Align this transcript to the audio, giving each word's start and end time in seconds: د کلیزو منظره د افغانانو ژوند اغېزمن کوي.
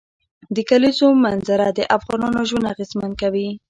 د 0.55 0.57
کلیزو 0.69 1.07
منظره 1.25 1.67
د 1.77 1.79
افغانانو 1.97 2.39
ژوند 2.49 2.69
اغېزمن 2.73 3.11
کوي. 3.21 3.49